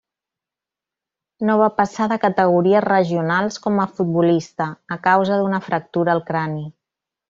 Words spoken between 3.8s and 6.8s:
a futbolista, a causa d'una fractura al crani.